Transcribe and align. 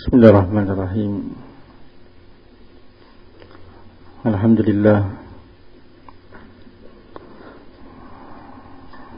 بسم 0.00 0.11
الله 0.13 0.29
الرحمن 0.29 0.67
الرحيم 0.69 1.13
الحمد 4.25 4.59
لله 4.69 4.99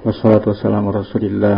والصلاة 0.07 0.43
والسلام 0.47 0.83
على 0.87 0.97
رسول 1.03 1.23
الله 1.27 1.57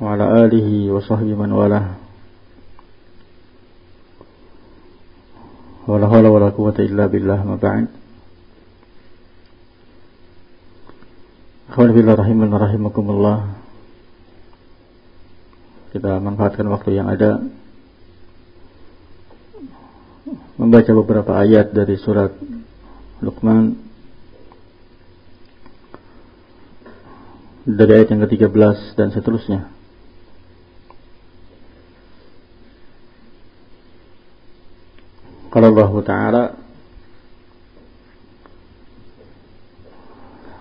وعلى 0.00 0.24
آله 0.46 0.68
وصحبه 0.94 1.34
من 1.34 1.50
والاه 1.52 1.86
ولا 5.90 6.06
حول 6.06 6.26
ولا 6.26 6.48
قوة 6.54 6.78
إلا 6.78 7.06
بالله 7.06 7.38
ما 7.42 7.56
بعد 7.58 7.86
أخواني 11.70 11.92
بالله 11.92 12.14
رحمنا 12.14 12.56
رحمكم 12.56 13.04
الله 13.10 13.38
kita 15.92 16.16
manfaatkan 16.24 16.64
waktu 16.72 16.96
yang 16.96 17.12
ada 17.12 17.44
membaca 20.56 20.88
beberapa 20.96 21.36
ayat 21.36 21.76
dari 21.76 22.00
surat 22.00 22.32
Luqman 23.20 23.76
dari 27.68 27.92
ayat 27.92 28.08
yang 28.08 28.24
ke-13 28.24 28.96
dan 28.96 29.12
seterusnya. 29.12 29.68
Kalau 35.52 35.68
Allah 35.76 35.92
Ta'ala 36.00 36.44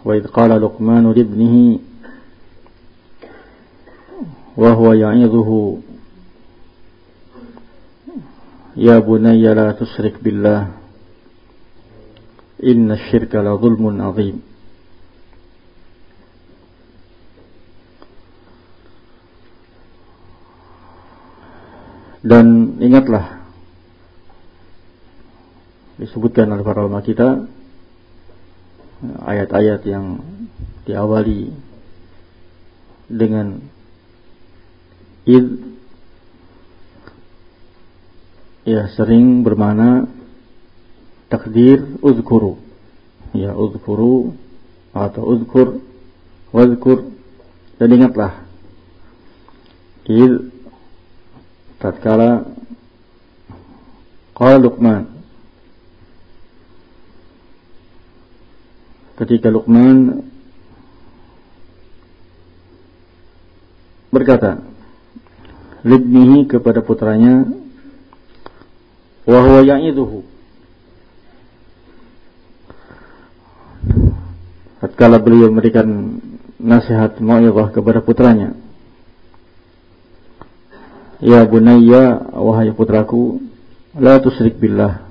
Wa 0.02 0.18
idh 0.18 0.28
qala 0.34 0.58
Luqman 0.58 1.14
libnihi 1.14 1.91
وهو 4.61 4.93
يعظه 4.93 5.51
يا 8.77 8.99
بني 8.99 9.55
لا 9.55 9.73
تشرك 9.73 10.25
بالله 10.25 10.61
إن 12.65 12.93
الشرك 12.93 13.35
لظلم 13.35 13.85
عظيم 14.03 14.37
Dan 22.27 22.83
ingatlah 22.83 23.39
disebutkan 25.95 26.51
oleh 26.51 26.67
para 26.67 26.83
ulama 26.83 26.99
kita 26.99 27.47
ayat-ayat 29.23 29.87
yang 29.87 30.19
diawali 30.91 31.55
dengan 33.07 33.63
id. 35.26 35.48
Ya 38.62 38.86
sering 38.94 39.42
bermana 39.42 40.06
takdir 41.30 41.98
uzkuru. 42.02 42.62
Ya 43.34 43.58
uzkuru 43.58 44.38
atau 44.94 45.24
uzkur 45.34 45.82
wazkur. 46.54 47.10
Dan 47.82 47.90
ingatlah 47.98 48.46
id 50.06 50.54
tatkala 51.82 52.46
qala 54.38 54.58
Luqman. 54.62 55.10
Ketika 59.18 59.50
Luqman 59.50 60.26
berkata 64.14 64.71
libnihi 65.82 66.46
kepada 66.46 66.86
putranya 66.86 67.46
wa 69.26 69.40
huwa 69.42 69.62
ya'idhuhu 69.66 70.26
tatkala 74.82 75.18
beliau 75.22 75.50
memberikan 75.50 76.22
nasihat 76.62 77.18
mau'izah 77.18 77.74
kepada 77.74 78.02
putranya 78.02 78.54
Ya 81.22 81.46
bunayya 81.46 82.34
wahai 82.34 82.74
putraku 82.74 83.46
la 83.94 84.18
tusyrik 84.18 84.58
billah. 84.58 85.06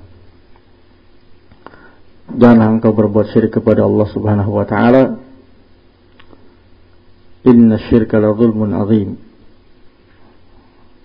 Janganlah 2.35 2.67
engkau 2.67 2.91
berbuat 2.91 3.31
syirik 3.31 3.55
kepada 3.55 3.87
Allah 3.87 4.07
Subhanahu 4.11 4.51
wa 4.51 4.67
taala. 4.67 5.23
Inna 7.47 7.79
syirka 7.87 8.19
la 8.19 8.35
zulmun 8.35 8.75
azim 8.75 9.30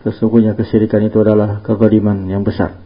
Sesungguhnya 0.06 0.54
kesyirikan 0.54 1.02
itu 1.02 1.18
adalah 1.18 1.58
kezaliman 1.66 2.30
yang 2.30 2.46
besar. 2.46 2.78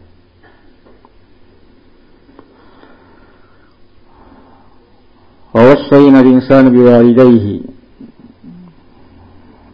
Wawassayna 5.53 6.17
al-insana 6.25 6.73
biwalidayhi 6.73 7.61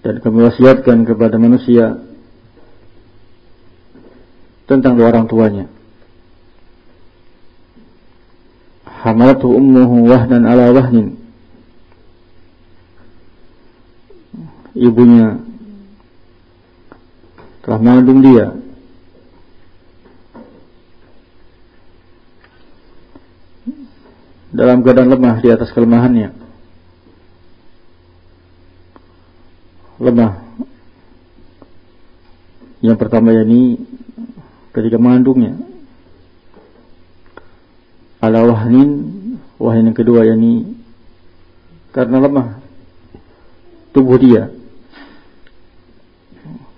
dan 0.03 0.19
kami 0.19 0.43
wasiatkan 0.43 1.07
kepada 1.07 1.39
manusia 1.39 2.03
tentang 4.67 4.99
dua 4.99 5.15
orang 5.15 5.31
tuanya. 5.31 5.71
Hamalatu 8.83 9.55
ummuhu 9.55 10.11
wahnan 10.11 10.43
ala 10.43 10.75
wahnin. 10.75 11.15
Ibunya 14.75 15.47
telah 17.77 17.93
mengandung 17.93 18.25
dia. 18.25 18.57
Dalam 24.49 24.81
keadaan 24.81 25.13
lemah 25.13 25.37
di 25.37 25.49
atas 25.53 25.69
kelemahannya. 25.69 26.33
Lemah. 30.01 30.33
Yang 32.81 32.97
pertama 32.97 33.29
yakni 33.37 33.77
ketika 34.73 34.97
mengandungnya. 34.97 35.53
Ala 38.25 38.41
wahnin 38.41 38.89
wahnin 39.61 39.93
yang 39.93 39.97
kedua 39.97 40.25
yakni 40.25 40.73
karena 41.93 42.17
lemah 42.25 42.57
tubuh 43.93 44.17
dia 44.17 44.56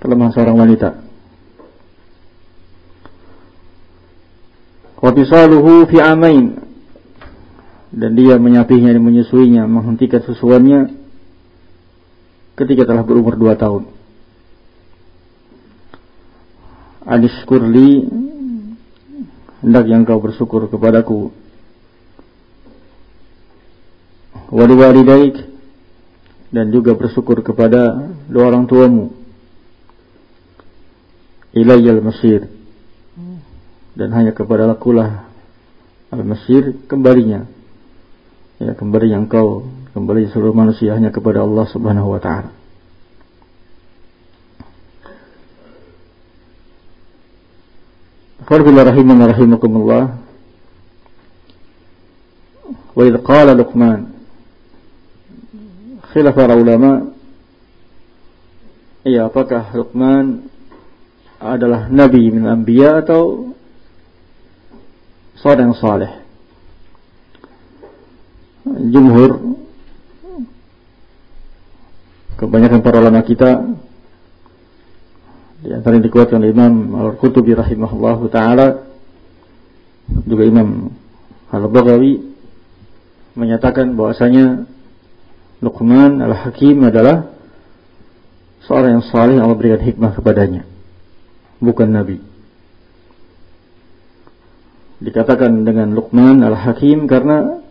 kelemahan 0.10 0.34
seorang 0.34 0.58
wanita. 0.58 0.90
Wafisaluhu 4.98 5.86
fi 5.86 6.02
amain 6.02 6.58
dan 7.94 8.18
dia 8.18 8.42
menyapihnya 8.42 8.98
dan 8.98 9.06
menyusuinya, 9.06 9.70
menghentikan 9.70 10.26
susuannya 10.26 10.98
ketika 12.58 12.90
telah 12.90 13.06
berumur 13.06 13.38
dua 13.38 13.54
tahun. 13.54 13.86
Adiskurli 17.06 18.10
hendak 19.62 19.86
yang 19.86 20.10
kau 20.10 20.18
bersyukur 20.18 20.66
kepadaku 20.74 21.30
wali 24.50 24.74
walidaik 24.74 25.36
dan 26.50 26.74
juga 26.74 26.98
bersyukur 26.98 27.46
kepada 27.46 28.10
dua 28.26 28.50
orang 28.50 28.66
tuamu 28.66 29.19
ilayyal 31.54 32.02
masir 32.02 32.50
dan 33.98 34.10
hanya 34.16 34.32
kepada 34.32 34.70
lakulah 34.70 35.28
al-masir 36.10 36.78
kembalinya. 36.88 37.46
Ya 38.60 38.76
kembali 38.76 39.08
yang 39.12 39.26
kau 39.32 39.68
kembali 39.96 40.32
seluruh 40.32 40.52
manusia 40.52 40.96
hanya 40.96 41.12
kepada 41.16 41.44
Allah 41.44 41.66
Subhanahu 41.72 42.12
wa 42.12 42.20
taala. 42.20 42.52
Farbillah 48.50 48.84
rahimah 48.90 49.16
rahimakumullah. 49.30 50.04
Wa 53.00 53.08
idh 53.08 53.22
qala 53.24 53.56
Luqman 53.56 54.12
Khilaf 56.12 56.36
para 56.36 56.58
ulama 56.58 57.16
Ya 59.08 59.30
apakah 59.30 59.72
Luqman 59.72 60.52
adalah 61.40 61.88
nabi 61.88 62.28
min 62.28 62.44
anbiya 62.44 63.00
atau 63.00 63.56
seorang 65.40 65.72
saleh. 65.80 66.12
Jumhur 68.68 69.40
kebanyakan 72.36 72.80
para 72.84 73.00
ulama 73.00 73.24
kita 73.24 73.72
di 75.60 75.76
antara 75.76 76.00
yang 76.00 76.06
dikuatkan 76.08 76.40
Imam 76.44 76.96
Al-Qutubi 76.96 77.52
rahimahullah 77.52 78.20
taala 78.32 78.68
juga 80.24 80.44
Imam 80.48 80.92
Al-Baghawi 81.52 82.24
menyatakan 83.36 83.96
bahwasanya 83.96 84.64
Luqman 85.60 86.24
Al-Hakim 86.24 86.80
adalah 86.88 87.36
seorang 88.64 89.00
yang 89.00 89.06
saleh 89.12 89.36
Allah 89.36 89.60
berikan 89.60 89.84
hikmah 89.84 90.16
kepadanya 90.16 90.64
bukan 91.60 91.90
nabi 91.92 92.18
dikatakan 95.00 95.64
dengan 95.64 95.96
Luqman 95.96 96.44
al-Hakim 96.44 97.08
karena 97.08 97.64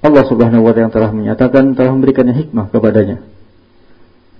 Allah 0.00 0.24
Subhanahu 0.24 0.64
wa 0.64 0.72
taala 0.72 0.92
telah 0.92 1.12
menyatakan 1.12 1.76
telah 1.76 1.92
memberikannya 1.92 2.32
hikmah 2.32 2.72
kepadanya. 2.72 3.20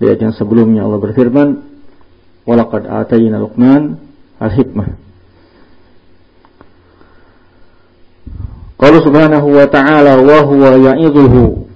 Di 0.01 0.09
ayat 0.09 0.21
yang 0.25 0.33
sebelumnya 0.33 0.89
Allah 0.89 1.01
berfirman, 1.01 1.49
"Walaqad 2.49 2.89
atayna 2.89 3.37
Luqman 3.37 4.01
al-hikmah." 4.41 4.89
Qala 8.81 8.99
Subhanahu 9.05 9.49
wa 9.53 9.67
taala 9.69 10.17
wa 10.17 10.39
huwa 10.49 10.81
ya'idhuhu. 10.81 11.69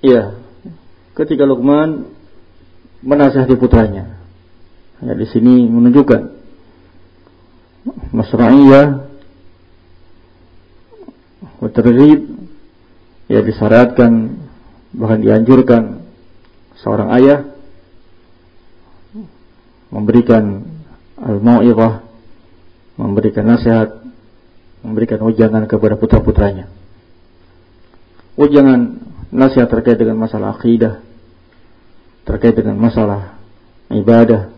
Ya, 0.00 0.40
ketika 1.12 1.44
Luqman 1.44 2.08
menasihati 3.02 3.58
putranya. 3.58 4.18
Ya, 5.02 5.12
di 5.18 5.26
sini 5.26 5.66
menunjukkan 5.66 6.20
masra'iyah 8.14 9.10
Waterrib 11.62 12.26
ya 13.30 13.40
disyaratkan 13.42 14.34
bahkan 14.94 15.22
dianjurkan 15.22 15.82
seorang 16.82 17.08
ayah 17.22 17.40
memberikan 19.94 20.66
al-mau'izah 21.22 22.02
memberikan 22.98 23.44
nasihat 23.46 23.88
memberikan 24.82 25.22
ujangan 25.22 25.70
kepada 25.70 25.94
putra-putranya 25.94 26.66
ujangan 28.34 28.98
nasihat 29.30 29.70
terkait 29.70 30.02
dengan 30.02 30.18
masalah 30.18 30.58
akidah 30.58 30.98
terkait 32.22 32.54
dengan 32.54 32.78
masalah 32.78 33.38
ibadah 33.92 34.52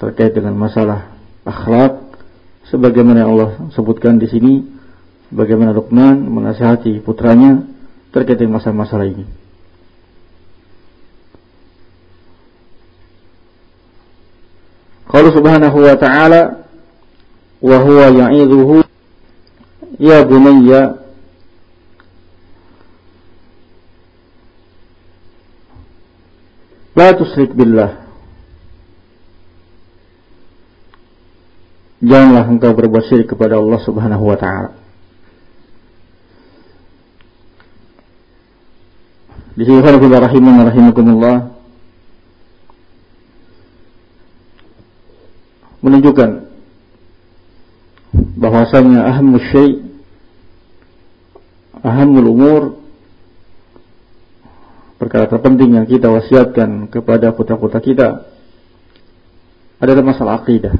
terkait 0.00 0.32
dengan 0.32 0.56
masalah 0.56 1.12
akhlak 1.44 2.00
sebagaimana 2.72 3.28
Allah 3.28 3.50
sebutkan 3.76 4.16
di 4.16 4.26
sini 4.32 4.64
bagaimana 5.28 5.76
Luqman 5.76 6.24
menasihati 6.24 7.04
putranya 7.04 7.62
terkait 8.10 8.40
dengan 8.40 8.58
masalah-masalah 8.58 9.06
ini. 9.06 9.24
Kalau 15.10 15.30
subhanahu 15.34 15.78
wa 15.84 15.96
ta'ala 15.98 16.42
wa 17.60 17.76
huwa 17.82 18.06
ya'idhuhu 18.08 18.86
ya 19.98 20.22
bunayya 20.24 20.99
la 26.96 27.08
tusrik 27.14 27.54
billah 27.54 28.10
Janganlah 32.00 32.48
engkau 32.48 32.72
berbuat 32.72 33.12
syirik 33.12 33.36
kepada 33.36 33.60
Allah 33.60 33.76
Subhanahu 33.84 34.24
wa 34.24 34.36
taala. 34.40 34.72
Di 39.52 39.68
sini 39.68 39.84
Allah 39.84 40.24
rahimun 40.24 40.64
rahimakumullah 40.64 41.52
menunjukkan 45.84 46.30
bahwasanya 48.40 49.04
ahamul 49.04 49.44
syai 49.52 49.84
ahamul 51.84 52.28
umur 52.32 52.62
perkara 55.00 55.24
terpenting 55.24 55.80
yang 55.80 55.88
kita 55.88 56.12
wasiatkan 56.12 56.92
kepada 56.92 57.32
putra-putra 57.32 57.80
kita 57.80 58.28
adalah 59.80 60.04
masalah 60.04 60.44
akidah 60.44 60.76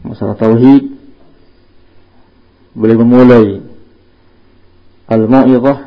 masalah 0.00 0.32
tauhid 0.40 0.96
boleh 2.72 2.96
memulai 2.96 3.46
al-mau'izah 5.12 5.78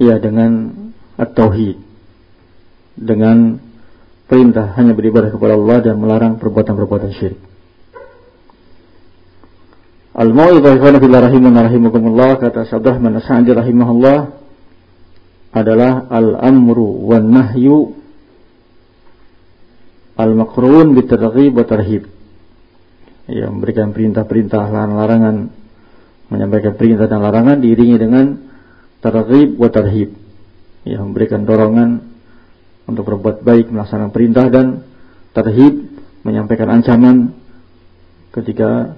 ya 0.00 0.16
dengan 0.16 0.72
at-tauhid 1.20 1.78
dengan 2.94 3.58
perintah 4.30 4.72
hanya 4.78 4.94
beribadah 4.94 5.30
kepada 5.34 5.58
Allah 5.58 5.78
dan 5.82 5.98
melarang 5.98 6.38
perbuatan-perbuatan 6.38 7.10
syirik. 7.14 7.40
Al-Mau'izah 10.14 10.78
ikhwan 10.78 11.02
fillah 11.02 11.26
rahimun 11.26 11.54
rahimakumullah 11.58 12.38
kata 12.38 12.70
Syabdah 12.70 13.02
Rahman 13.02 13.18
Sa'di 13.18 13.50
rahimahullah 13.50 14.43
adalah 15.54 16.10
al-amru 16.10 17.06
wan 17.06 17.30
nahyu 17.30 17.94
al-maqrun 20.18 20.98
bitarghib 20.98 21.54
wa 21.54 21.64
tarhib. 21.64 22.10
Ya, 23.24 23.48
memberikan 23.48 23.94
perintah-perintah 23.94 24.68
larangan 24.68 25.48
menyampaikan 26.28 26.74
perintah 26.74 27.06
dan 27.06 27.22
larangan 27.22 27.62
diiringi 27.62 27.96
dengan 27.96 28.36
targhib 29.04 29.60
wa 29.60 29.68
tarhib 29.68 30.16
ya 30.84 31.00
memberikan 31.00 31.44
dorongan 31.44 32.00
untuk 32.88 33.04
berbuat 33.08 33.44
baik 33.44 33.68
melaksanakan 33.68 34.12
perintah 34.12 34.48
dan 34.48 34.84
tarhib 35.36 35.88
menyampaikan 36.24 36.72
ancaman 36.72 37.36
ketika 38.32 38.96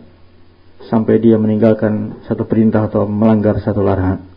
sampai 0.86 1.18
dia 1.18 1.38
meninggalkan 1.38 2.22
satu 2.30 2.46
perintah 2.46 2.86
atau 2.86 3.06
melanggar 3.10 3.58
satu 3.58 3.82
larangan 3.82 4.35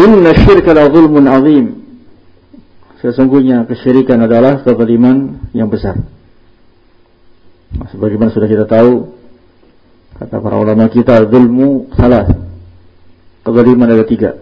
Inna 0.00 0.32
syirka 0.32 0.72
la 0.72 0.88
zulmun 0.88 1.28
azim 1.28 1.66
Sesungguhnya 3.00 3.64
kesyirikan 3.64 4.20
adalah 4.20 4.60
kezaliman 4.60 5.48
yang 5.56 5.72
besar. 5.72 5.96
Nah, 7.72 7.88
sebagaimana 7.88 8.28
sudah 8.28 8.44
kita 8.44 8.68
tahu, 8.68 9.20
Kata 10.20 10.36
para 10.36 10.60
ulama 10.60 10.84
kita, 10.92 11.16
zulmu 11.32 11.96
salah. 11.96 12.28
Kezaliman 13.40 13.88
ada 13.88 14.04
tiga. 14.04 14.36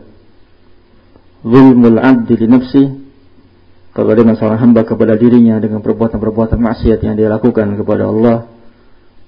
Zulmul 1.47 2.03
abdi 2.03 2.35
li 2.35 2.47
nafsi. 2.51 2.83
Kezaliman 3.95 4.35
seorang 4.35 4.59
hamba 4.59 4.83
kepada 4.83 5.15
dirinya 5.15 5.63
dengan 5.63 5.79
perbuatan-perbuatan 5.79 6.59
maksiat 6.59 6.99
yang 6.99 7.15
dia 7.15 7.31
lakukan 7.31 7.79
kepada 7.79 8.11
Allah. 8.11 8.51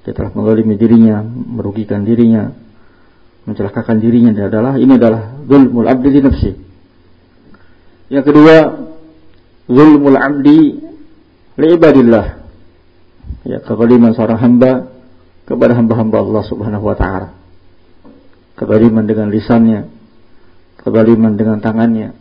Dia 0.02 0.10
telah 0.10 0.34
menggalimi 0.34 0.74
dirinya, 0.74 1.22
merugikan 1.22 2.02
dirinya, 2.02 2.50
mencelakakan 3.44 4.00
dirinya. 4.00 4.32
Dia 4.34 4.46
adalah 4.48 4.76
ini 4.76 4.92
adalah 4.96 5.40
zulmul 5.44 5.88
abdi 5.88 6.08
li 6.08 6.20
nafsi. 6.20 6.52
Yang 8.10 8.24
kedua, 8.32 8.56
zulmul 9.70 10.18
abdi 10.18 10.60
li 11.56 11.66
ibadillah. 11.76 12.26
Ya, 13.46 13.58
kezaliman 13.64 14.12
seorang 14.12 14.40
hamba 14.40 14.90
kepada 15.48 15.72
hamba-hamba 15.78 16.16
Allah 16.20 16.44
Subhanahu 16.44 16.84
wa 16.84 16.96
taala. 16.98 17.32
Kezaliman 18.58 19.08
dengan 19.08 19.32
lisannya, 19.32 19.88
kezaliman 20.82 21.38
dengan 21.38 21.62
tangannya. 21.64 22.12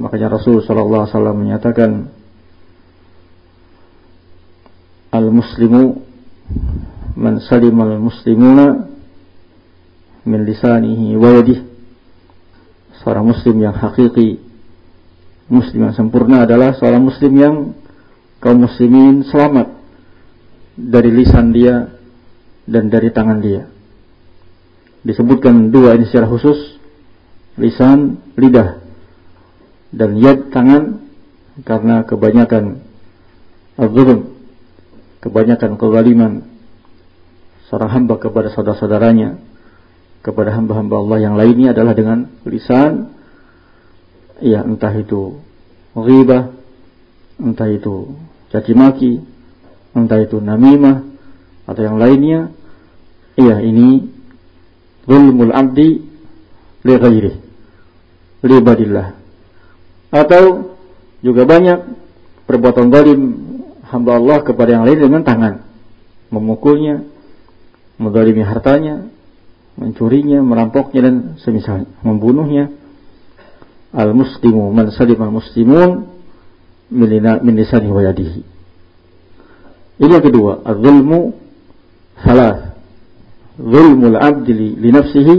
Makanya 0.00 0.32
Rasul 0.32 0.64
sallallahu 0.64 1.04
alaihi 1.04 1.12
wasallam 1.12 1.36
menyatakan 1.36 1.90
Al-muslimu 5.10 6.06
man 7.18 7.42
al 7.42 7.98
muslimuna 7.98 8.89
min 10.24 10.44
lisanihi 10.44 11.16
wa 11.16 11.30
yadihi. 11.40 11.62
Seorang 13.00 13.32
muslim 13.32 13.56
yang 13.64 13.72
hakiki, 13.72 14.36
muslim 15.48 15.88
yang 15.88 15.96
sempurna 15.96 16.44
adalah 16.44 16.76
seorang 16.76 17.00
muslim 17.00 17.32
yang 17.32 17.54
kaum 18.44 18.60
muslimin 18.60 19.24
selamat 19.24 19.72
dari 20.76 21.08
lisan 21.12 21.52
dia 21.56 21.96
dan 22.68 22.92
dari 22.92 23.08
tangan 23.08 23.40
dia. 23.40 23.68
Disebutkan 25.00 25.72
dua 25.72 25.96
ini 25.96 26.04
secara 26.04 26.28
khusus, 26.28 26.76
lisan, 27.56 28.20
lidah, 28.36 28.84
dan 29.96 30.20
yad 30.20 30.52
tangan 30.52 31.00
karena 31.64 32.04
kebanyakan 32.04 32.84
al 33.80 33.88
kebanyakan 35.20 35.76
kezaliman 35.76 36.32
seorang 37.68 37.90
hamba 37.96 38.20
kepada 38.20 38.52
saudara-saudaranya, 38.52 39.40
kepada 40.20 40.52
hamba-hamba 40.52 41.00
Allah 41.00 41.18
yang 41.20 41.34
lainnya 41.40 41.72
adalah 41.72 41.96
dengan 41.96 42.28
lisan, 42.44 43.12
ya 44.40 44.64
entah 44.64 44.92
itu 44.92 45.40
ghibah, 45.96 46.52
entah 47.40 47.68
itu 47.72 48.16
caci 48.52 48.72
maki, 48.76 49.12
entah 49.96 50.20
itu 50.20 50.40
namimah, 50.40 51.08
atau 51.64 51.82
yang 51.82 51.96
lainnya. 51.96 52.52
Iya, 53.40 53.62
ini 53.64 54.10
zulmul 55.08 55.54
abdi 55.54 56.02
li 56.84 56.94
ghairi 57.00 57.32
li 58.44 58.56
badillah. 58.60 59.16
Atau 60.10 60.74
juga 61.22 61.46
banyak 61.46 61.78
perbuatan 62.44 62.90
zalim 62.90 63.20
hamba 63.86 64.18
Allah 64.18 64.38
kepada 64.42 64.74
yang 64.74 64.84
lain 64.84 64.98
dengan 65.00 65.22
tangan, 65.22 65.54
memukulnya, 66.28 67.06
menzalimi 67.96 68.42
hartanya, 68.42 69.06
mencurinya, 69.78 70.42
merampoknya 70.42 71.00
dan 71.06 71.14
semisal 71.42 71.86
membunuhnya. 72.02 72.72
Al-muslimu 73.90 74.70
man 74.70 74.94
salim 74.94 75.18
al-muslimun 75.18 76.06
min 76.90 77.54
lisani 77.58 77.90
wa 77.90 78.02
yadihi. 78.06 78.40
Ini 80.00 80.10
yang 80.10 80.24
kedua, 80.24 80.62
az-zulmu 80.64 81.34
salah. 82.24 82.72
Zulmul 83.60 84.16
abdi 84.16 84.52
li, 84.56 84.68
li 84.80 84.88
nafsihi 84.88 85.36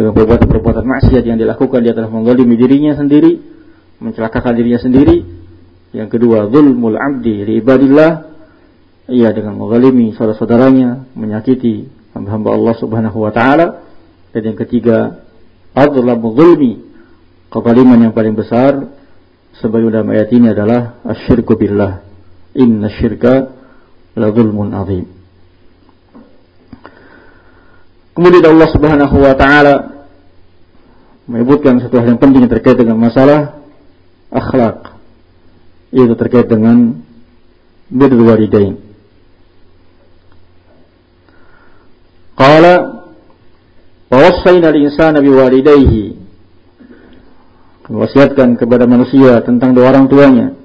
dengan 0.00 0.16
perbuatan-perbuatan 0.16 0.80
maksiat 0.80 1.28
yang 1.28 1.36
dilakukan 1.36 1.84
dia 1.84 1.92
telah 1.92 2.08
menggolimi 2.08 2.56
dirinya 2.56 2.96
sendiri, 2.96 3.36
mencelakakan 4.00 4.56
dirinya 4.56 4.80
sendiri. 4.80 5.20
Yang 5.92 6.08
kedua, 6.16 6.48
zulmul 6.48 6.96
abdi 6.96 7.44
li 7.44 7.60
ibadillah 7.60 8.30
ia 9.10 9.34
dengan 9.34 9.58
mengalimi 9.58 10.14
saudara-saudaranya, 10.14 11.12
menyakiti 11.18 11.90
hamba-hamba 12.14 12.48
Allah 12.54 12.74
Subhanahu 12.78 13.18
wa 13.22 13.32
taala. 13.32 13.66
Dan 14.30 14.54
yang 14.54 14.58
ketiga, 14.58 15.26
adzlamu 15.74 16.34
zulmi, 16.34 16.72
kezaliman 17.50 17.98
yang 18.10 18.14
paling 18.14 18.38
besar 18.38 18.94
sebagai 19.58 19.90
dalam 19.90 20.08
ayat 20.14 20.30
ini 20.30 20.54
adalah 20.54 21.02
asyirku 21.02 21.58
billah. 21.58 22.06
Inna 22.54 22.90
syirka 22.90 23.54
la 24.14 24.28
zulmun 24.30 24.70
azim. 24.74 25.06
Kemudian 28.14 28.44
Allah 28.52 28.68
Subhanahu 28.74 29.16
wa 29.22 29.34
taala 29.38 29.74
menyebutkan 31.30 31.78
satu 31.78 32.02
hal 32.02 32.14
yang 32.14 32.20
penting 32.20 32.46
terkait 32.50 32.74
dengan 32.74 32.98
masalah 32.98 33.62
akhlak. 34.34 34.98
Yaitu 35.90 36.14
terkait 36.14 36.46
dengan 36.46 37.02
birrul 37.90 38.30
walidain. 38.30 38.89
Qala 42.40 43.04
wa 44.08 44.16
wassayna 44.16 44.72
al-insana 44.72 45.20
biwalidayhi. 45.20 46.16
Wasiatkan 47.90 48.56
kepada 48.56 48.88
manusia 48.88 49.44
tentang 49.44 49.76
dua 49.76 49.92
orang 49.92 50.08
tuanya. 50.08 50.56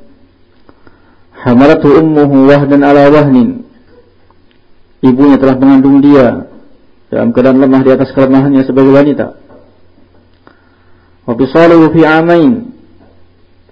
Hamalatu 1.35 1.99
ummuhu 1.99 2.47
wahdan 2.47 2.79
ala 2.79 3.11
wahnin. 3.11 3.67
Ibunya 5.03 5.35
telah 5.35 5.59
mengandung 5.59 5.99
dia 5.99 6.47
dalam 7.11 7.35
keadaan 7.35 7.59
lemah 7.59 7.81
di 7.83 7.91
atas 7.91 8.15
kelemahannya 8.15 8.63
sebagai 8.63 8.95
wanita. 8.95 9.35
Wa 11.27 11.33
bisaluhu 11.35 11.91
fi 11.91 12.01
amain. 12.07 12.71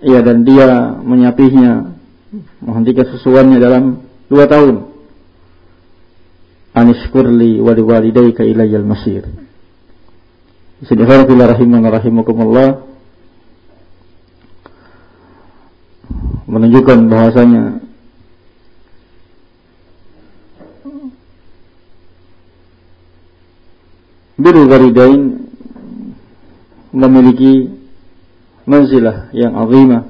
Iya 0.03 0.19
dan 0.27 0.43
dia 0.43 0.99
menyapihnya 0.99 1.95
menghentikan 2.59 3.07
susuannya 3.15 3.63
dalam 3.63 4.03
dua 4.27 4.43
tahun 4.49 4.92
anishkurli 6.73 7.61
wa 7.61 7.71
liwalidayka 7.73 8.41
ilayyal 8.41 8.85
masir. 8.85 9.29
Bismillahirrahmanirrahim. 10.81 11.69
Rahimana 11.69 11.87
rahimakumullah. 11.93 12.69
Menunjukkan 16.49 16.99
bahasanya 17.07 17.63
Birul 24.33 24.67
walidain 24.67 25.39
memiliki 26.91 27.69
manzilah 28.67 29.31
yang 29.31 29.55
azimah. 29.55 30.03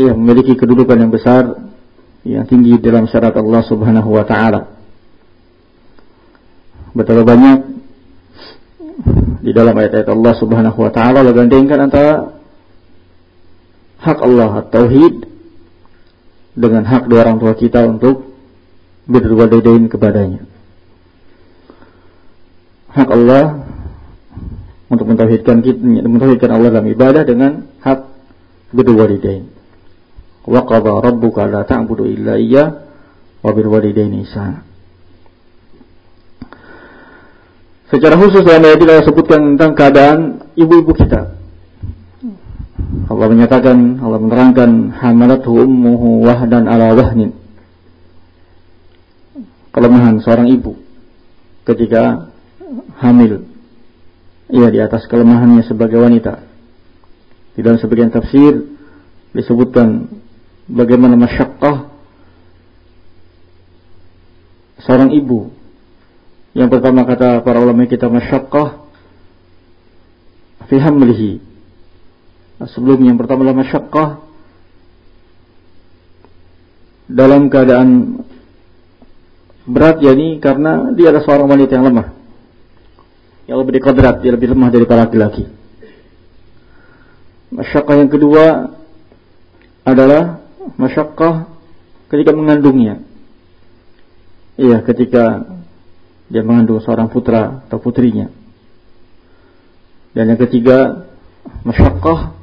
Ia 0.00 0.16
memiliki 0.16 0.56
kedudukan 0.56 0.96
yang 0.96 1.12
besar 1.12 1.60
yang 2.24 2.46
tinggi 2.48 2.78
dalam 2.80 3.04
syarat 3.04 3.36
Allah 3.36 3.62
Subhanahu 3.68 4.16
wa 4.16 4.24
taala 4.24 4.79
betapa 6.94 7.22
banyak 7.22 7.58
di 9.40 9.50
dalam 9.56 9.72
ayat-ayat 9.72 10.08
Allah 10.12 10.34
Subhanahu 10.36 10.78
wa 10.78 10.90
taala 10.92 11.24
menggandengkan 11.24 11.78
antara 11.80 12.36
hak 14.00 14.18
Allah 14.20 14.68
tauhid 14.68 15.28
dengan 16.56 16.84
hak 16.84 17.08
dua 17.08 17.24
orang 17.24 17.38
tua 17.40 17.56
kita 17.56 17.84
untuk 17.88 18.36
berwalidain 19.08 19.88
kepadanya. 19.88 20.44
Hak 22.90 23.08
Allah 23.08 23.64
untuk 24.90 25.06
mentauhidkan 25.06 25.62
kita, 25.62 25.78
mentauhidkan 26.04 26.50
Allah 26.50 26.74
dalam 26.74 26.90
ibadah 26.90 27.22
dengan 27.22 27.70
hak 27.80 28.00
berwalidain. 28.74 29.46
Wa 30.44 30.66
qadha 30.66 30.98
rabbuka 30.98 31.46
la 31.46 31.62
ta'budu 31.62 32.06
illa 32.10 32.34
iyyah 32.36 32.68
wa 33.40 33.50
bil 33.54 33.70
walidaini 33.70 34.26
ihsana. 34.26 34.69
Secara 37.90 38.14
khusus 38.14 38.46
dalam 38.46 38.62
ayat 38.62 38.78
ini 38.78 39.02
sebutkan 39.02 39.58
tentang 39.58 39.74
keadaan 39.74 40.18
ibu-ibu 40.54 40.94
kita. 40.94 41.34
Allah 43.10 43.26
menyatakan, 43.26 43.98
Allah 43.98 44.22
menerangkan 44.22 44.94
hamalathu 44.94 45.50
ummuhu 45.66 46.22
wahdan 46.22 46.70
ala 46.70 46.94
wahnin. 46.94 47.34
Kelemahan 49.74 50.22
seorang 50.22 50.54
ibu 50.54 50.78
ketika 51.66 52.30
hamil. 53.02 53.42
Ia 54.54 54.70
di 54.70 54.78
atas 54.78 55.10
kelemahannya 55.10 55.66
sebagai 55.66 55.98
wanita. 55.98 56.46
Di 57.58 57.60
dalam 57.66 57.82
sebagian 57.82 58.14
tafsir 58.14 58.70
disebutkan 59.34 60.06
bagaimana 60.70 61.18
masyakkah 61.18 61.90
seorang 64.86 65.10
ibu 65.10 65.59
yang 66.50 66.66
pertama 66.66 67.06
kata 67.06 67.46
para 67.46 67.62
ulama 67.62 67.86
kita 67.86 68.10
masyakkah 68.10 68.82
fi 70.66 70.76
hamlihi. 70.82 71.38
Nah, 72.58 72.68
sebelum 72.70 73.00
yang 73.06 73.14
pertama 73.14 73.46
adalah 73.46 73.62
masyakkah 73.62 74.08
dalam 77.10 77.50
keadaan 77.50 78.20
berat 79.66 80.02
yakni 80.02 80.42
karena 80.42 80.90
dia 80.94 81.14
adalah 81.14 81.24
seorang 81.26 81.48
wanita 81.50 81.72
yang 81.78 81.86
lemah. 81.90 82.08
Yang 83.46 83.56
lebih 83.66 83.74
dikodrat, 83.82 84.16
dia 84.22 84.30
lebih 84.34 84.54
lemah 84.54 84.68
dari 84.70 84.84
para 84.86 85.06
laki-laki. 85.06 85.44
Masyakkah 87.50 87.94
yang 87.98 88.10
kedua 88.10 88.44
adalah 89.82 90.38
masyakkah 90.78 91.50
ketika 92.10 92.30
mengandungnya. 92.30 93.02
Iya, 94.54 94.82
ketika 94.86 95.46
dia 96.30 96.46
mengandung 96.46 96.78
seorang 96.78 97.10
putra 97.10 97.66
atau 97.66 97.82
putrinya. 97.82 98.30
Dan 100.14 100.30
yang 100.30 100.40
ketiga, 100.46 101.10
masyakkah 101.66 102.38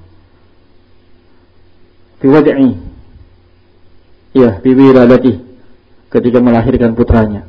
fi 2.20 2.27
wad'i. 2.27 2.72
Iya, 4.36 4.60
fi 4.60 4.70
wiladati 4.75 5.34
ketika 6.12 6.44
melahirkan 6.44 6.94
putranya 6.94 7.48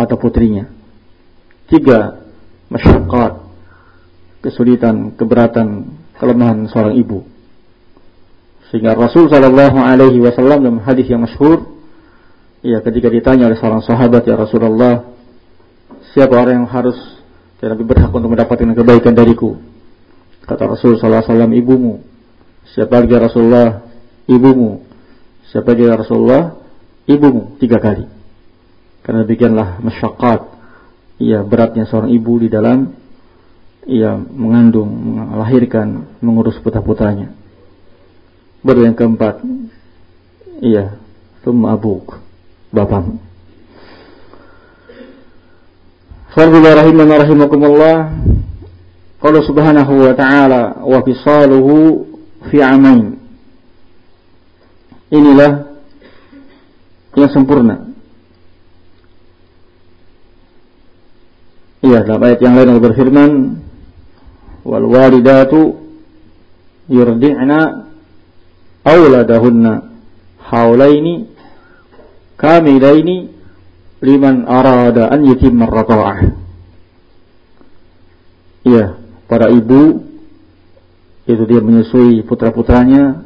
atau 0.00 0.16
putrinya. 0.16 0.72
Tiga, 1.68 2.24
masyaqqat 2.72 3.42
kesulitan, 4.42 5.14
keberatan, 5.14 5.94
kelemahan 6.18 6.66
seorang 6.68 6.98
ibu. 6.98 7.22
Sehingga 8.68 8.98
Rasul 8.98 9.30
sallallahu 9.30 9.78
alaihi 9.78 10.18
wasallam 10.18 10.66
dalam 10.66 10.80
hadis 10.82 11.06
yang 11.06 11.22
masyhur 11.22 11.71
Ya, 12.62 12.78
ketika 12.78 13.10
ditanya 13.10 13.50
oleh 13.50 13.58
seorang 13.58 13.82
sahabat 13.82 14.22
ya 14.22 14.38
Rasulullah, 14.38 15.02
siapa 16.14 16.30
orang 16.38 16.62
yang 16.62 16.70
harus 16.70 16.94
dan 17.58 17.74
lebih 17.74 17.90
berhak 17.90 18.14
untuk 18.14 18.30
mendapatkan 18.30 18.70
kebaikan 18.70 19.18
dariku? 19.18 19.58
Kata 20.46 20.70
Rasul 20.70 20.94
wasallam, 20.94 21.50
ibumu. 21.58 22.06
Siapa 22.70 23.02
lagi 23.02 23.18
ya 23.18 23.22
Rasulullah? 23.26 23.82
Ibumu. 24.30 24.78
Siapa 25.50 25.74
lagi 25.74 25.90
ya 25.90 25.98
Rasulullah? 25.98 26.54
Ibumu 27.10 27.58
tiga 27.58 27.82
kali. 27.82 28.06
Karena 29.02 29.26
demikianlah 29.26 29.82
masyakat, 29.82 30.46
ya 31.18 31.42
beratnya 31.42 31.82
seorang 31.90 32.14
ibu 32.14 32.46
di 32.46 32.46
dalam 32.46 32.94
ia 33.90 34.14
mengandung, 34.14 34.86
melahirkan, 35.34 36.14
mengurus 36.22 36.62
putra-putranya. 36.62 37.34
Baru 38.62 38.86
yang 38.86 38.94
keempat, 38.94 39.42
iya, 40.62 40.94
thumma 41.42 41.74
abuk 41.74 42.22
bapakmu. 42.72 43.20
Fardullah 46.32 46.72
rahimah 46.80 47.04
rahimakumullah. 47.22 47.96
Qala 49.22 49.38
subhanahu 49.46 49.92
wa 50.02 50.12
ta'ala 50.18 50.82
wa 50.82 50.98
fisaluhu 51.06 52.10
fi 52.50 52.58
amain 52.58 53.22
Inilah 55.12 55.68
yang 57.14 57.30
sempurna. 57.30 57.92
Iya 61.84 62.02
dalam 62.08 62.22
ayat 62.24 62.40
yang 62.40 62.54
lain 62.56 62.68
Allah 62.72 62.84
berfirman 62.88 63.32
Wal 64.62 64.86
walidatu 64.86 65.74
yurdi'na 66.86 67.90
awladahunna 68.86 69.72
hawlaini 70.38 71.31
kamilaini 72.42 73.30
liman 74.02 74.50
arada 74.50 75.14
an 75.14 75.22
yutimma 75.22 75.70
radha'ah. 75.70 76.18
ya 78.66 78.98
para 79.30 79.46
ibu 79.54 80.02
itu 81.22 81.42
dia 81.46 81.62
menyusui 81.62 82.26
putra-putranya 82.26 83.22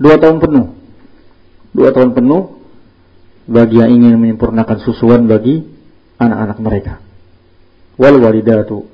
dua 0.00 0.16
tahun 0.16 0.40
penuh. 0.40 0.66
Dua 1.76 1.92
tahun 1.92 2.16
penuh 2.16 2.56
bagi 3.44 3.84
yang 3.84 3.92
ingin 3.92 4.16
menyempurnakan 4.16 4.80
susuan 4.80 5.28
bagi 5.28 5.60
anak-anak 6.16 6.58
mereka. 6.64 6.94
Wal 8.00 8.16
walidatu 8.16 8.88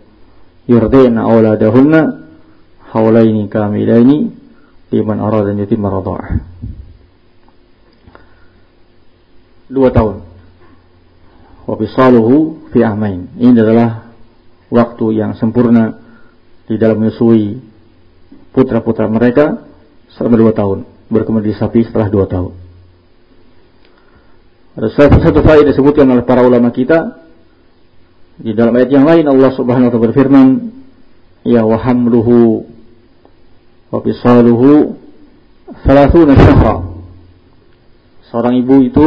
yurdina 0.66 1.30
auladahunna 1.30 2.26
haulaini 2.90 3.46
kamilaini 3.46 4.34
liman 4.90 5.18
arada 5.22 5.54
yatimma 5.54 5.94
radha'ah 5.94 6.42
dua 9.68 9.88
tahun. 9.90 10.24
Wa 11.64 11.74
bisaluhu 11.80 12.68
fi 12.72 12.84
amain 12.84 13.32
ini 13.40 13.56
adalah 13.56 14.12
waktu 14.68 15.16
yang 15.16 15.32
sempurna 15.38 15.96
di 16.68 16.76
dalam 16.76 17.00
menyusui 17.00 17.60
putra-putra 18.52 19.08
mereka 19.08 19.64
selama 20.16 20.36
dua 20.40 20.52
tahun. 20.52 20.78
Berkemudian 21.08 21.52
disapi 21.56 21.84
setelah 21.84 22.08
dua 22.08 22.26
tahun. 22.28 22.52
Ada 24.74 24.88
satu, 24.90 25.22
satu 25.22 25.40
faedah 25.46 25.70
disebutkan 25.70 26.08
oleh 26.10 26.26
para 26.26 26.42
ulama 26.42 26.74
kita. 26.74 27.22
Di 28.34 28.50
dalam 28.50 28.74
ayat 28.74 28.90
yang 28.90 29.06
lain 29.06 29.30
Allah 29.30 29.54
Subhanahu 29.54 29.86
wa 29.86 29.92
taala 29.94 30.06
berfirman 30.10 30.46
ya 31.46 31.62
wa 31.62 31.78
hamluhu 31.78 32.66
wa 33.94 33.98
bisaluhu 34.02 34.98
30 35.86 36.34
syahra. 36.34 36.82
Seorang 38.30 38.54
ibu 38.58 38.82
itu 38.82 39.06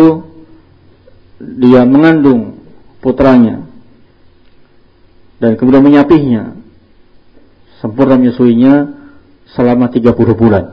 dia 1.37 1.85
mengandung 1.85 2.57
putranya 3.01 3.65
dan 5.37 5.53
kemudian 5.53 5.85
menyapihnya 5.85 6.57
sempurna 7.77 8.17
menyusuinya 8.17 8.97
selama 9.53 9.89
30 9.93 10.13
bulan. 10.33 10.65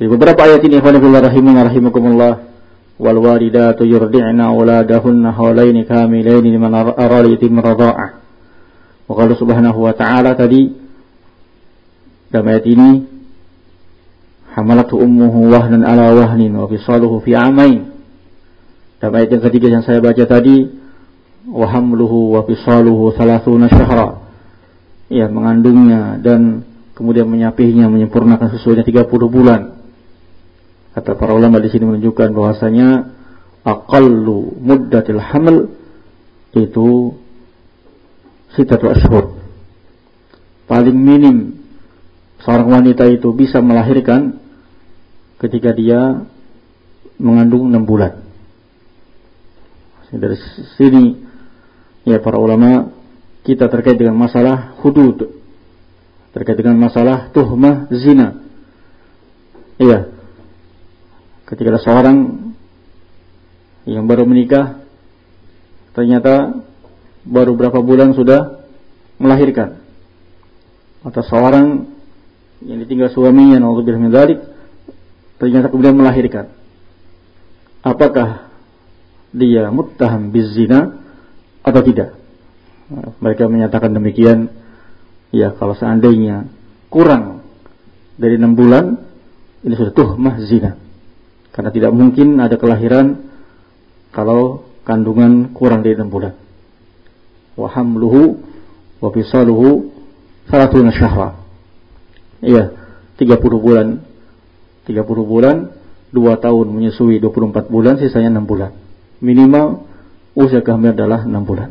Di 0.00 0.08
beberapa 0.08 0.40
ayat 0.48 0.64
ini 0.66 0.80
Ikhwanullah 0.80 1.30
rahimahullah 1.30 1.64
rahimakumullah 1.68 2.34
wal 2.96 3.18
walidatu 3.22 3.84
yurdi'na 3.84 4.50
auladahunna 4.50 5.36
hawlaini 5.36 5.84
kamilaini 5.84 6.48
liman 6.48 6.72
arada 6.96 7.28
yatim 7.28 7.60
radha'ah. 7.60 8.10
Wa 9.06 9.12
qala 9.12 9.36
subhanahu 9.36 9.78
wa 9.84 9.92
ta'ala 9.92 10.32
tadi 10.32 10.72
dalam 12.32 12.48
ayat 12.48 12.64
ini 12.64 12.90
hamalatu 14.52 15.00
ummuhu 15.00 15.48
wahnan 15.48 15.82
ala 15.84 16.12
wahnin 16.12 16.52
wa 16.52 16.68
fisaluhu 16.68 17.24
fi 17.24 17.32
amain. 17.36 17.92
Dalam 19.00 19.18
ayat 19.18 19.34
yang 19.34 19.42
ketiga 19.50 19.66
yang 19.72 19.82
saya 19.82 19.98
baca 19.98 20.22
tadi, 20.28 20.68
wa 21.48 21.66
hamluhu 21.66 22.38
wa 22.38 22.46
fisaluhu 22.46 23.16
thalathuna 23.16 23.66
syahra. 23.66 24.22
Ya, 25.10 25.26
mengandungnya 25.28 26.20
dan 26.22 26.64
kemudian 26.94 27.26
menyapihnya, 27.26 27.88
menyempurnakan 27.90 28.52
sesuainya 28.54 28.86
30 28.86 29.08
bulan. 29.26 29.80
Kata 30.92 31.16
para 31.16 31.32
ulama 31.32 31.56
di 31.58 31.72
sini 31.72 31.88
menunjukkan 31.88 32.36
bahwasanya 32.36 32.88
aqallu 33.64 34.60
muddatil 34.60 35.18
haml 35.18 35.72
itu 36.52 37.16
sitatu 38.52 38.92
ashhur. 38.92 39.40
Paling 40.68 40.96
minim 40.96 41.64
seorang 42.44 42.68
wanita 42.82 43.08
itu 43.08 43.32
bisa 43.32 43.64
melahirkan 43.64 44.41
ketika 45.42 45.74
dia 45.74 46.22
mengandung 47.18 47.68
enam 47.68 47.82
bulan. 47.82 48.22
Dari 50.12 50.36
sini 50.76 51.16
ya 52.04 52.20
para 52.20 52.36
ulama 52.36 52.92
kita 53.42 53.66
terkait 53.66 53.96
dengan 53.96 54.14
masalah 54.14 54.76
hudud 54.84 55.42
terkait 56.32 56.56
dengan 56.56 56.80
masalah 56.80 57.28
tuhmah 57.32 57.92
zina. 57.92 58.40
Iya. 59.76 60.08
Ketika 61.44 61.76
ada 61.76 61.80
seorang 61.84 62.16
yang 63.84 64.08
baru 64.08 64.24
menikah 64.24 64.80
ternyata 65.92 66.64
baru 67.28 67.52
berapa 67.52 67.84
bulan 67.84 68.16
sudah 68.16 68.64
melahirkan. 69.20 69.84
Atau 71.04 71.20
seorang 71.26 71.92
yang 72.62 72.78
ditinggal 72.80 73.10
suaminya, 73.12 73.58
naudzubillah 73.58 74.00
min 74.00 74.14
dzalik, 74.14 74.38
ternyata 75.42 75.74
kemudian 75.74 75.98
melahirkan. 75.98 76.54
Apakah 77.82 78.46
dia 79.34 79.66
muttaham 79.74 80.30
bizina 80.30 81.02
atau 81.66 81.82
tidak? 81.82 82.14
Mereka 83.18 83.50
menyatakan 83.50 83.90
demikian. 83.90 84.54
Ya, 85.34 85.50
kalau 85.58 85.74
seandainya 85.74 86.46
kurang 86.86 87.42
dari 88.14 88.38
enam 88.38 88.54
bulan, 88.54 89.02
ini 89.66 89.74
sudah 89.74 89.90
tuhmah 89.90 90.38
zina. 90.46 90.78
Karena 91.50 91.74
tidak 91.74 91.90
mungkin 91.90 92.38
ada 92.38 92.54
kelahiran 92.54 93.26
kalau 94.14 94.62
kandungan 94.86 95.50
kurang 95.50 95.82
dari 95.82 95.98
enam 95.98 96.06
bulan. 96.06 96.38
Wa 97.58 97.66
hamluhu 97.66 98.38
wa 99.02 99.10
fisaluhu 99.10 99.90
salatuna 100.46 100.94
syahra. 100.94 101.34
Iya, 102.38 102.78
30 103.18 103.42
bulan 103.58 104.11
30 104.88 105.04
bulan, 105.22 105.70
2 106.10 106.44
tahun 106.44 106.66
menyusui 106.68 107.22
24 107.22 107.70
bulan, 107.70 107.96
sisanya 107.98 108.42
6 108.42 108.50
bulan. 108.50 108.72
Minimal 109.22 109.86
usia 110.34 110.60
kehamilan 110.60 110.94
adalah 110.98 111.20
6 111.24 111.48
bulan. 111.48 111.70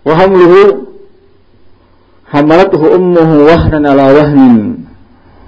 Wa 0.00 0.14
hamluhu 0.16 0.60
hamalatuhu 2.30 2.86
ummuhu 2.96 3.34
wahnan 3.50 3.84
ala 3.84 4.14
wahnin 4.16 4.86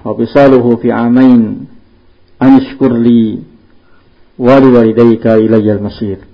wa 0.03 0.13
bisaluhu 0.19 0.77
fi 0.83 0.91
amain 0.91 1.71
anishkur 2.43 2.93
li 2.93 3.41
wa 4.37 4.59
liwalidayka 4.59 5.39
ilayyal 5.39 5.81
masir. 5.81 6.27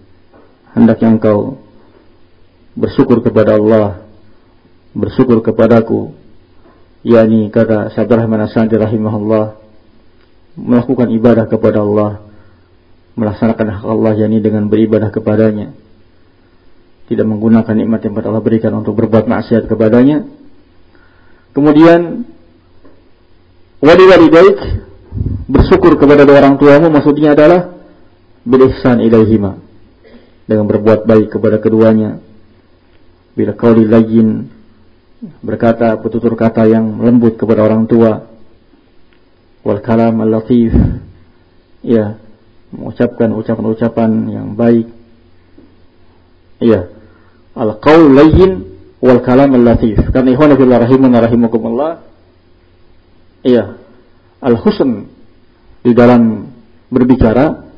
Hendaknya 0.72 1.14
engkau 1.14 1.60
bersyukur 2.72 3.20
kepada 3.20 3.60
Allah, 3.60 4.08
bersyukur 4.96 5.44
kepadaku 5.44 6.16
yakni 7.06 7.50
kata 7.50 7.94
Syekh 7.94 8.10
Rahman 8.10 8.46
Asadi 8.46 8.74
rahimahullah 8.74 9.58
melakukan 10.58 11.08
ibadah 11.14 11.46
kepada 11.46 11.82
Allah 11.82 12.26
melaksanakan 13.18 13.66
hak 13.82 13.84
Allah 13.86 14.12
yakni 14.14 14.38
dengan 14.38 14.70
beribadah 14.70 15.10
kepadanya. 15.10 15.74
Tidak 17.10 17.26
menggunakan 17.26 17.74
nikmat 17.74 18.04
yang 18.06 18.14
Allah 18.20 18.44
berikan 18.44 18.72
untuk 18.78 18.94
berbuat 18.94 19.26
maksiat 19.26 19.66
kepadanya. 19.66 20.22
Kemudian 21.50 22.22
wali 23.82 24.04
baik 24.30 24.58
bersyukur 25.48 25.98
kepada 25.98 26.22
orang 26.28 26.60
tuamu 26.60 26.92
maksudnya 26.92 27.32
adalah 27.34 27.74
bil 28.44 28.68
ihsan 28.70 29.00
ilaihima 29.02 29.58
dengan 30.46 30.68
berbuat 30.68 31.08
baik 31.08 31.34
kepada 31.34 31.58
keduanya. 31.58 32.22
Bila 33.34 33.54
kau 33.54 33.72
layyin 33.74 34.50
berkata 35.42 35.98
petutur 35.98 36.38
kata 36.38 36.66
yang 36.70 37.02
lembut 37.02 37.34
kepada 37.34 37.66
orang 37.66 37.86
tua. 37.90 38.26
Wal 39.66 39.82
kalam 39.82 40.22
al 40.22 40.30
latif. 40.30 40.70
Ya 41.82 42.18
mengucapkan 42.70 43.32
ucapan-ucapan 43.34 44.10
yang 44.30 44.46
baik. 44.54 44.86
Ya 46.62 46.90
al 47.54 47.78
qaul 47.82 48.14
layyin 48.14 48.52
wal 49.02 49.22
kalam 49.22 49.54
al 49.54 49.64
latif. 49.66 49.98
Karena 50.14 50.34
ikhwan 50.34 50.54
fillah 50.54 50.78
rahimun 50.82 51.12
rahimakumullah. 51.14 51.92
Iya 53.42 53.78
al 54.38 54.56
husn 54.58 55.10
di 55.82 55.94
dalam 55.94 56.50
berbicara 56.90 57.70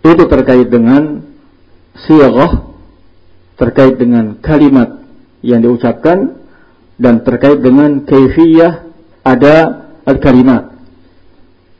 itu 0.00 0.24
terkait 0.24 0.68
dengan 0.72 1.24
siyghah 2.08 2.72
terkait 3.60 4.00
dengan 4.00 4.40
kalimat 4.40 5.04
yang 5.44 5.60
diucapkan 5.60 6.39
dan 7.00 7.24
terkait 7.24 7.64
dengan 7.64 8.04
kaifiyah 8.04 8.84
ada 9.24 9.88
al-kalimat. 10.04 10.76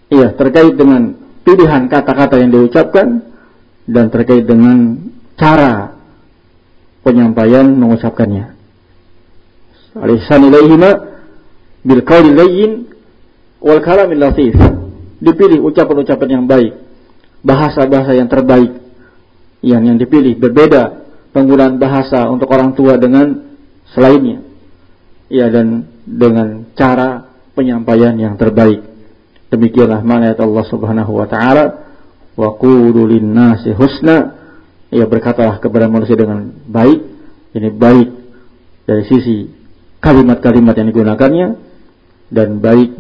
Iya, 0.08 0.32
terkait 0.32 0.80
dengan 0.80 1.12
pilihan 1.44 1.92
kata-kata 1.92 2.40
yang 2.40 2.50
diucapkan 2.56 3.20
dan 3.84 4.08
terkait 4.08 4.48
dengan 4.48 4.96
cara 5.36 6.00
penyampaian 7.04 7.68
mengucapkannya. 7.68 8.56
Al-ihsan 10.00 10.40
ilaihima 10.48 10.90
bil 11.84 12.02
qawli 12.02 12.32
layyin 12.32 12.88
wal 13.60 13.84
kalamil 13.84 14.24
latif. 14.24 14.56
Dipilih 15.20 15.60
ucapan-ucapan 15.68 16.28
yang 16.32 16.44
baik, 16.48 16.80
bahasa-bahasa 17.44 18.16
yang 18.16 18.32
terbaik 18.32 18.72
yang 19.60 19.84
yang 19.84 20.00
dipilih 20.00 20.40
berbeda 20.40 21.04
penggunaan 21.36 21.76
bahasa 21.76 22.24
untuk 22.32 22.48
orang 22.48 22.72
tua 22.72 22.96
dengan 22.96 23.52
selainnya 23.92 24.49
ya 25.30 25.46
dan 25.46 25.86
dengan 26.02 26.66
cara 26.74 27.30
penyampaian 27.54 28.12
yang 28.18 28.34
terbaik. 28.34 28.82
Demikianlah 29.48 30.02
ayat 30.02 30.38
Allah 30.42 30.64
Subhanahu 30.66 31.12
wa 31.14 31.26
taala 31.30 31.64
wa 32.34 32.50
qulu 32.58 33.06
nasi 33.22 33.70
husna. 33.70 34.36
Ya 34.90 35.06
berkatalah 35.06 35.62
kepada 35.62 35.86
manusia 35.86 36.18
dengan 36.18 36.50
baik 36.66 36.98
ini 37.54 37.70
baik 37.70 38.10
dari 38.90 39.06
sisi 39.06 39.46
kalimat-kalimat 40.02 40.74
yang 40.74 40.90
digunakannya 40.90 41.48
dan 42.26 42.58
baik 42.58 42.98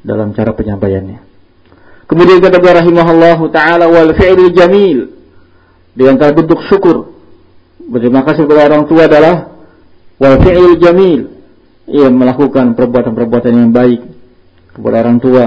dalam 0.00 0.32
cara 0.32 0.56
penyampaiannya. 0.56 1.20
Kemudian 2.08 2.40
kata 2.40 2.56
beliau 2.56 2.80
rahimahullah 2.80 3.38
taala 3.52 3.84
wal 3.84 4.16
fi'lul 4.16 4.52
jamil. 4.56 5.12
Di 5.92 6.04
antara 6.08 6.32
bentuk 6.32 6.60
syukur 6.72 7.12
berterima 7.84 8.24
kasih 8.24 8.48
kepada 8.48 8.72
orang 8.72 8.84
tua 8.88 9.04
adalah 9.04 9.36
wal 10.16 10.40
fi'lul 10.40 10.80
jamil 10.80 11.35
ia 11.86 12.10
melakukan 12.10 12.74
perbuatan-perbuatan 12.74 13.52
yang 13.54 13.70
baik 13.70 14.02
kepada 14.74 15.06
orang 15.06 15.18
tua 15.22 15.44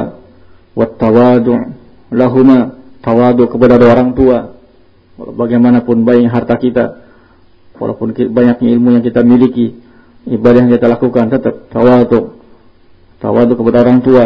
wat 0.74 0.96
tawadu 0.96 1.76
lahuma 2.10 2.80
tawadu 3.04 3.52
kepada 3.52 3.76
orang 3.80 4.16
tua 4.16 4.60
bagaimanapun 5.20 6.08
banyak 6.08 6.32
harta 6.32 6.56
kita, 6.56 6.86
walaupun 7.76 8.16
banyaknya 8.16 8.68
ilmu 8.72 8.90
yang 8.96 9.04
kita 9.04 9.22
miliki, 9.24 9.76
ibadah 10.28 10.68
yang 10.68 10.72
kita 10.72 10.88
lakukan 10.88 11.28
tetap 11.28 11.68
tawadu. 11.72 12.40
Tawadu 13.20 13.60
kepada 13.60 13.84
orang 13.84 14.00
tua. 14.00 14.26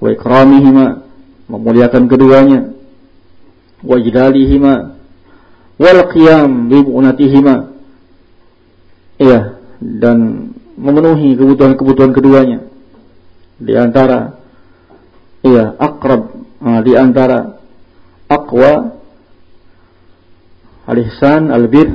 Wa 0.00 0.08
ikramihima, 0.08 1.04
memuliakan 1.52 2.08
keduanya. 2.08 2.72
Wa 3.84 3.96
jidalihima, 4.00 4.96
wal 5.76 6.00
qiyam 6.08 6.72
bi 6.72 6.80
Iya, 9.20 9.60
dan 9.84 10.48
memenuhi 10.80 11.36
kebutuhan-kebutuhan 11.36 12.16
keduanya. 12.16 12.64
Di 13.60 13.76
antara 13.76 14.40
iya, 15.44 15.76
akrab, 15.76 16.32
ah, 16.64 16.80
di 16.80 16.96
antara 16.96 17.60
akwa 18.24 19.00
Al-ihsan, 20.90 21.54
al-bir 21.54 21.86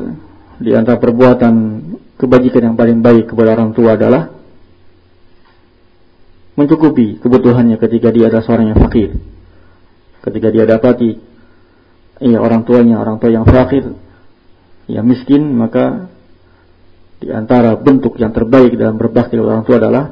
di 0.56 0.72
antara 0.72 0.96
perbuatan 0.96 1.54
kebajikan 2.16 2.72
yang 2.72 2.76
paling 2.80 3.04
baik 3.04 3.28
kepada 3.28 3.52
orang 3.60 3.76
tua 3.76 4.00
adalah 4.00 4.32
mencukupi 6.56 7.20
kebutuhannya 7.20 7.76
ketika 7.76 8.08
dia 8.16 8.32
adalah 8.32 8.46
seorang 8.48 8.72
yang 8.72 8.80
fakir. 8.80 9.20
Ketika 10.24 10.48
dia 10.48 10.64
dapati 10.64 11.12
ya 12.24 12.40
orang 12.40 12.64
tuanya 12.64 13.04
orang 13.04 13.20
tua 13.20 13.36
yang 13.36 13.44
fakir, 13.44 13.84
yang 14.88 15.04
miskin, 15.04 15.44
maka 15.44 16.08
di 17.20 17.32
antara 17.32 17.74
bentuk 17.80 18.20
yang 18.20 18.36
terbaik 18.36 18.76
dalam 18.76 19.00
berbakti 19.00 19.40
kepada 19.40 19.52
orang 19.56 19.66
tua 19.66 19.78
adalah 19.80 20.06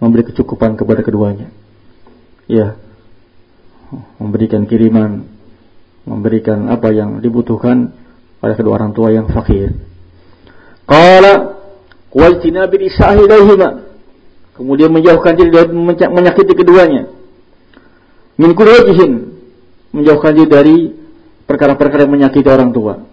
memberi 0.00 0.22
kecukupan 0.32 0.78
kepada 0.78 1.04
keduanya. 1.04 1.52
Ya, 2.48 2.80
memberikan 4.16 4.64
kiriman, 4.64 5.28
memberikan 6.08 6.72
apa 6.72 6.88
yang 6.92 7.20
dibutuhkan 7.20 7.92
pada 8.40 8.56
kedua 8.56 8.80
orang 8.80 8.92
tua 8.96 9.12
yang 9.12 9.28
fakir. 9.28 9.76
Qala 10.88 11.60
ilaihima. 12.16 13.84
Kemudian 14.56 14.90
menjauhkan 14.90 15.38
diri 15.38 15.50
dari 15.54 15.70
menyakiti 16.08 16.52
keduanya. 16.56 17.06
Min 18.40 18.56
kulli 18.56 19.06
menjauhkan 19.92 20.32
diri 20.34 20.48
dari 20.50 20.76
perkara-perkara 21.46 22.08
yang 22.08 22.12
menyakiti 22.16 22.48
orang 22.48 22.72
tua. 22.74 23.04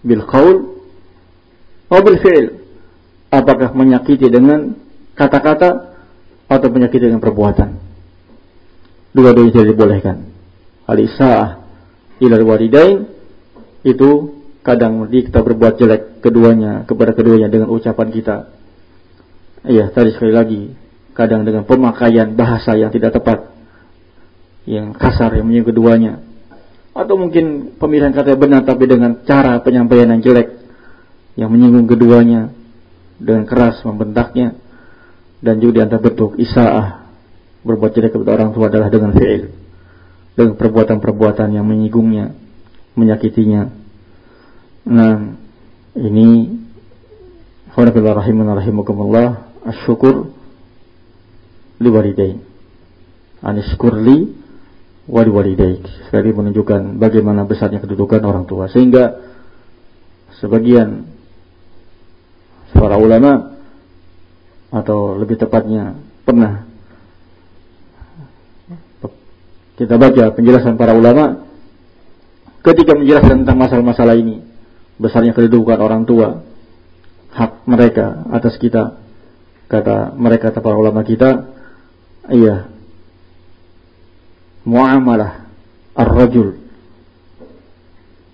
Bil 0.00 0.24
qaul 0.26 0.79
atau 1.90 2.06
bil 2.06 2.18
fi'il. 2.22 2.46
Apakah 3.30 3.74
menyakiti 3.74 4.30
dengan 4.30 4.74
kata-kata 5.18 5.94
atau 6.46 6.68
menyakiti 6.70 7.10
dengan 7.10 7.22
perbuatan? 7.22 7.78
Dua-duanya 9.10 9.50
tidak 9.54 9.68
dibolehkan. 9.74 10.16
Al-isa'ah 10.86 11.50
ila 12.22 12.36
walidain 12.46 13.06
itu 13.82 14.10
kadang 14.62 15.06
kita 15.10 15.42
berbuat 15.42 15.78
jelek 15.78 16.02
keduanya 16.22 16.86
kepada 16.86 17.14
keduanya 17.14 17.50
dengan 17.50 17.70
ucapan 17.70 18.08
kita. 18.14 18.36
Iya, 19.66 19.92
tadi 19.92 20.14
sekali 20.14 20.32
lagi, 20.32 20.62
kadang 21.12 21.44
dengan 21.44 21.68
pemakaian 21.68 22.32
bahasa 22.32 22.74
yang 22.78 22.88
tidak 22.90 23.18
tepat, 23.18 23.50
yang 24.64 24.96
kasar 24.96 25.36
yang 25.36 25.46
menyinggung 25.48 25.76
keduanya, 25.76 26.24
atau 26.96 27.14
mungkin 27.14 27.76
pemilihan 27.76 28.12
kata 28.12 28.36
benar 28.40 28.64
tapi 28.64 28.88
dengan 28.88 29.20
cara 29.24 29.60
penyampaian 29.60 30.10
yang 30.16 30.22
jelek 30.24 30.59
yang 31.40 31.48
menyinggung 31.48 31.88
keduanya 31.88 32.52
dengan 33.16 33.48
keras 33.48 33.80
membentaknya 33.80 34.60
dan 35.40 35.56
juga 35.56 35.80
di 35.80 35.80
antara 35.88 36.04
bentuk 36.04 36.36
isaah 36.36 37.08
berbuat 37.64 37.96
jelek 37.96 38.12
kepada 38.12 38.36
orang 38.36 38.52
tua 38.52 38.68
adalah 38.68 38.92
dengan 38.92 39.16
fi'il 39.16 39.48
dengan 40.36 40.54
perbuatan-perbuatan 40.56 41.48
yang 41.56 41.64
menyinggungnya 41.64 42.32
menyakitinya. 42.96 43.72
Nah, 44.88 45.36
ini 45.96 46.28
Alhamdulillah 47.70 48.18
rahimun 48.20 48.48
rahimakumullah 48.50 49.28
asyukur 49.64 50.32
li 51.80 51.88
wali 55.10 55.30
walidaik. 55.30 55.82
Sekali 56.06 56.28
menunjukkan 56.30 56.98
bagaimana 56.98 57.46
besarnya 57.46 57.80
kedudukan 57.82 58.20
orang 58.22 58.44
tua. 58.46 58.68
Sehingga 58.70 59.18
sebagian 60.38 61.09
para 62.80 62.96
ulama 62.96 63.60
atau 64.72 65.20
lebih 65.20 65.36
tepatnya 65.36 66.00
pernah. 66.24 66.64
Kita 69.76 70.00
baca 70.00 70.24
penjelasan 70.32 70.80
para 70.80 70.96
ulama 70.96 71.44
ketika 72.64 72.96
menjelaskan 72.96 73.44
tentang 73.44 73.60
masalah-masalah 73.60 74.16
ini. 74.16 74.40
Besarnya 75.00 75.36
kedudukan 75.36 75.80
orang 75.80 76.08
tua 76.08 76.44
hak 77.32 77.64
mereka 77.68 78.24
atas 78.32 78.56
kita 78.60 79.00
kata 79.70 80.18
mereka 80.18 80.50
para 80.50 80.76
ulama 80.76 81.06
kita 81.06 81.48
iya 82.28 82.68
muamalah 84.66 85.48
ar-rajul. 85.96 86.60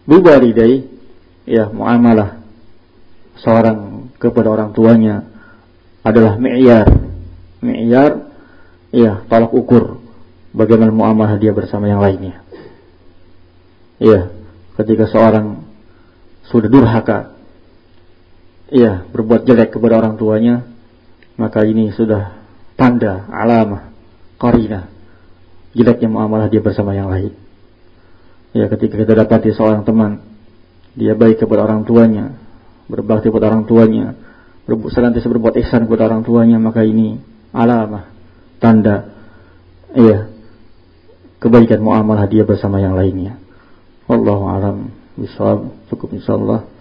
Biwalidai 0.07 0.87
ya 1.47 1.71
muamalah 1.71 2.43
seorang 3.39 3.96
kepada 4.17 4.49
orang 4.51 4.73
tuanya 4.73 5.25
adalah 6.01 6.41
mi'yar 6.41 6.89
mi'yar 7.61 8.13
ya 8.95 9.25
tolak 9.29 9.53
ukur 9.53 10.01
bagaimana 10.57 10.95
muamalah 10.95 11.37
dia 11.37 11.53
bersama 11.53 11.91
yang 11.91 12.01
lainnya 12.01 12.47
Iya, 13.97 14.29
ketika 14.77 15.09
seorang 15.09 15.65
sudah 16.53 16.69
durhaka, 16.69 17.33
iya, 18.69 19.09
berbuat 19.09 19.49
jelek 19.49 19.73
kepada 19.73 19.97
orang 19.97 20.21
tuanya, 20.21 20.69
maka 21.41 21.65
ini 21.65 21.89
sudah 21.97 22.37
tanda, 22.77 23.25
alamah, 23.33 23.89
korina, 24.37 24.93
jeleknya 25.73 26.13
muamalah 26.13 26.53
dia 26.53 26.61
bersama 26.61 26.93
yang 26.93 27.09
lain. 27.09 27.33
Ya, 28.53 28.69
ketika 28.69 29.01
kita 29.01 29.13
dapati 29.17 29.57
seorang 29.57 29.85
teman, 29.85 30.21
dia 30.93 31.17
baik 31.17 31.41
kepada 31.41 31.65
orang 31.65 31.89
tuanya, 31.89 32.37
berbakti 32.87 33.31
kepada 33.31 33.51
orang 33.51 33.66
tuanya, 33.66 34.14
berbu 34.66 34.90
senantiasa 34.90 35.27
berbuat 35.31 35.55
ihsan 35.66 35.87
kepada 35.87 36.11
orang 36.11 36.22
tuanya, 36.22 36.59
maka 36.59 36.83
ini 36.83 37.18
alamah, 37.51 38.11
tanda, 38.59 39.11
iya, 39.94 40.31
kebaikan 41.40 41.83
muamalah 41.83 42.27
dia 42.27 42.42
bersama 42.42 42.83
yang 42.83 42.99
lainnya. 42.99 43.38
Wallahu 44.07 44.44
alam 44.46 44.77
bisawab. 45.18 45.75
Cukup 45.90 46.14
insyaallah. 46.14 46.76